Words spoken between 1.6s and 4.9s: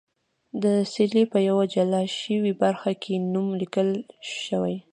جلا شوې برخه کې نوم لیکل شوی.